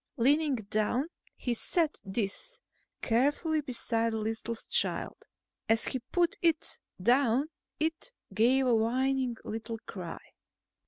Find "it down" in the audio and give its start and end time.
6.41-7.49